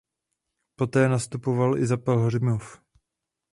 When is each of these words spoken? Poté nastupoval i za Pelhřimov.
Poté 0.75 1.09
nastupoval 1.09 1.77
i 1.77 1.85
za 1.87 1.97
Pelhřimov. 1.97 2.81